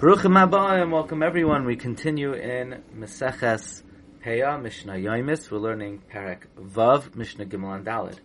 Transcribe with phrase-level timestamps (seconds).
[0.00, 1.66] Baruchim Abba and welcome everyone.
[1.66, 3.82] We continue in Meseches
[4.24, 5.50] Peah, Mishnah Yoimis.
[5.50, 8.18] We're learning Parak Vav, Mishnah Gimel and Dalid.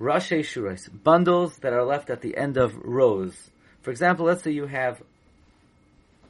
[0.00, 3.50] Rashi Shurais, bundles that are left at the end of rows.
[3.82, 5.02] For example, let's say you have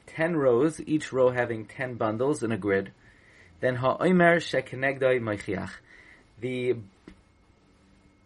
[0.07, 2.93] 10 rows, each row having 10 bundles in a grid.
[3.61, 5.73] Then Ha'omer Shekenegdoi Maichiach.
[6.41, 6.77] The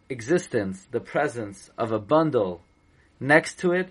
[0.07, 2.61] existence, the presence of a bundle
[3.19, 3.89] next to it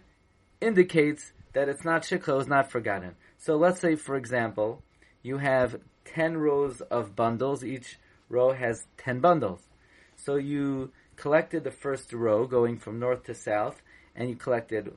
[0.63, 3.15] indicates that it's not shikha, it's not forgotten.
[3.39, 4.83] So let's say, for example,
[5.23, 7.65] you have 10 rows of bundles.
[7.65, 9.61] Each row has 10 bundles.
[10.17, 13.83] So you collected the first row going from north to south,
[14.15, 14.93] and you collected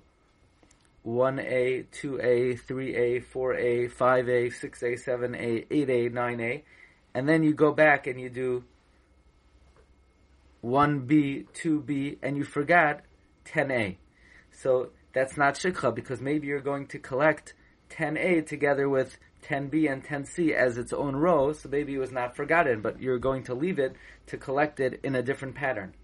[1.05, 6.63] 1A, 2A, 3A, 4A, 5A, 6A, 7A, 8A, 9A,
[7.13, 8.63] and then you go back and you do
[10.63, 13.01] 1B, 2B, and you forgot
[13.45, 13.98] 10A.
[14.51, 17.55] So that's not shikha because maybe you're going to collect
[17.89, 19.17] 10A together with
[19.49, 23.18] 10B and 10C as its own row, so maybe it was not forgotten, but you're
[23.18, 23.95] going to leave it
[24.27, 25.95] to collect it in a different pattern.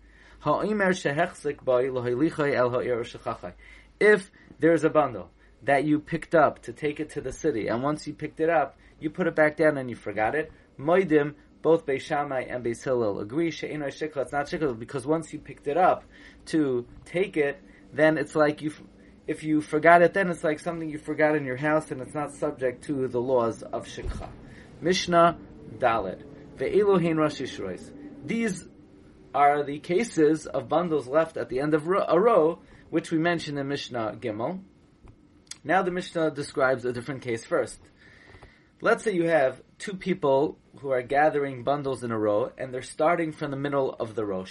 [4.00, 5.30] If there's a bundle
[5.62, 8.50] that you picked up to take it to the city, and once you picked it
[8.50, 12.66] up, you put it back down and you forgot it, moidim, both Beis Shammai and
[12.66, 16.04] Beis Hillel agree, shikha, it's not shikha, because once you picked it up
[16.48, 17.62] to take it,
[17.94, 18.72] then it's like you
[19.26, 22.14] if you forgot it then, it's like something you forgot in your house and it's
[22.14, 24.30] not subject to the laws of Shikha.
[24.82, 25.38] Mishnah
[25.78, 26.24] Daled.
[26.58, 27.92] Ve'elohin Rashi
[28.26, 28.68] These
[29.34, 33.58] are the cases of bundles left at the end of a row, which we mentioned
[33.58, 34.62] in Mishnah Gimel.
[35.64, 37.80] Now the Mishnah describes a different case first.
[38.82, 42.82] Let's say you have two people who are gathering bundles in a row, and they're
[42.82, 44.44] starting from the middle of the row.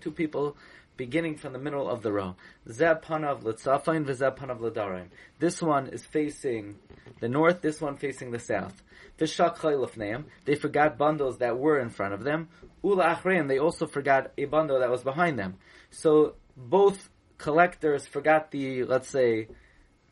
[0.00, 0.56] Two people
[0.96, 2.36] beginning from the middle of the row.
[2.68, 5.08] Zepanav litzafain v'zepanav l'darim.
[5.38, 6.76] This one is facing
[7.20, 8.82] the north, this one facing the south.
[9.18, 12.48] They forgot bundles that were in front of them.
[12.82, 13.46] Ula achreim.
[13.46, 15.58] They also forgot a bundle that was behind them.
[15.90, 17.08] So both
[17.38, 19.48] collectors forgot the, let's say,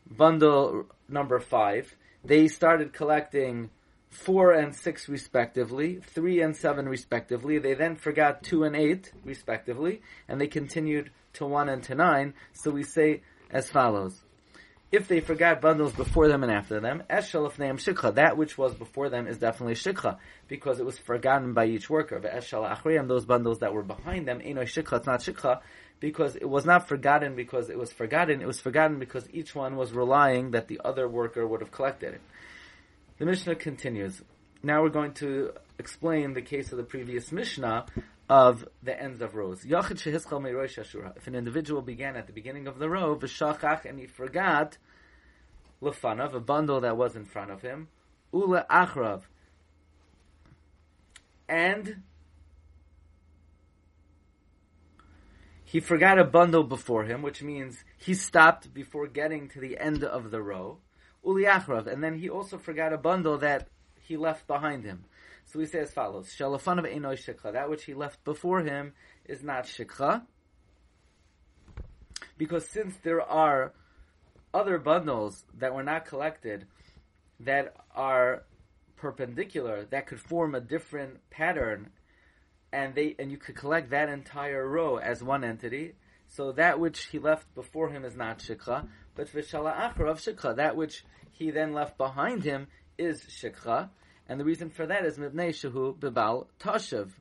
[0.09, 1.95] bundle number five.
[2.23, 3.71] They started collecting
[4.11, 7.57] four and six respectively, three and seven respectively.
[7.57, 12.35] They then forgot two and eight respectively, and they continued to one and to nine.
[12.53, 14.21] So we say as follows.
[14.91, 18.75] If they forgot bundles before them and after them, eshel ifneim shikha, that which was
[18.75, 20.17] before them is definitely shikha,
[20.49, 22.19] because it was forgotten by each worker.
[22.19, 25.61] But eshel achriyam, those bundles that were behind them, eno shikha, it's not shikha,
[26.01, 29.77] because it was not forgotten because it was forgotten, it was forgotten because each one
[29.77, 32.21] was relying that the other worker would have collected it.
[33.21, 34.19] The Mishnah continues.
[34.63, 37.85] Now we're going to explain the case of the previous Mishnah
[38.27, 39.63] of the ends of rows.
[39.63, 44.79] If an individual began at the beginning of the row, v'shachach, and he forgot
[45.83, 47.89] lefanav, a bundle that was in front of him,
[48.33, 49.21] ula achrav,
[51.47, 52.01] and
[55.63, 60.03] he forgot a bundle before him, which means he stopped before getting to the end
[60.03, 60.79] of the row.
[61.25, 63.67] Uliachrav, and then he also forgot a bundle that
[63.99, 65.05] he left behind him.
[65.45, 68.93] So we say as follows: Shalafan of Einoi Shikha, that which he left before him
[69.25, 70.23] is not Shikha,
[72.37, 73.73] because since there are
[74.53, 76.65] other bundles that were not collected
[77.39, 78.43] that are
[78.97, 81.89] perpendicular that could form a different pattern
[82.71, 85.93] and they and you could collect that entire row as one entity
[86.27, 88.87] so that which he left before him is not shikha
[89.21, 92.67] but acharav shikha, that which he then left behind him
[92.97, 93.89] is shikha,
[94.27, 97.11] and the reason for that is mibnei shehu bibal tashav,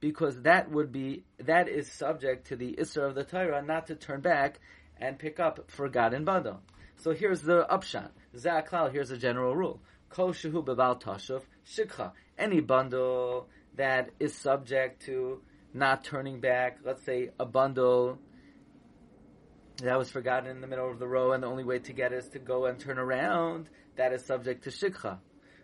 [0.00, 3.94] because that would be that is subject to the isra of the Torah not to
[3.94, 4.60] turn back
[5.00, 6.60] and pick up forgotten bundle.
[6.96, 8.12] So here's the upshot.
[8.36, 9.80] Zaklal, here's a general rule.
[10.08, 12.12] Kol shehu bibal tashav shikha.
[12.38, 15.40] Any bundle that is subject to
[15.74, 18.18] not turning back, let's say a bundle
[19.78, 22.12] that was forgotten in the middle of the row, and the only way to get
[22.12, 25.18] it is to go and turn around, that is subject to shikha.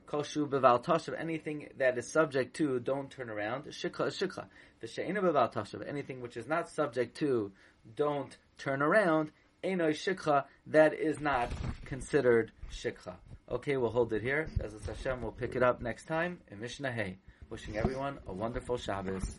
[0.06, 4.46] Koshu beval tashav, anything that is subject to, don't turn around, shikha is shikha.
[4.80, 7.52] The she'ena beval tashav, anything which is not subject to,
[7.96, 9.30] don't turn around,
[9.62, 11.50] enoi shikha, that is not
[11.84, 13.14] considered shikha.
[13.50, 14.48] Okay, we'll hold it here.
[14.60, 17.18] As a Hashem, we'll pick it up next time in Mishnah Hay.
[17.50, 19.38] Wishing everyone a wonderful Shabbos.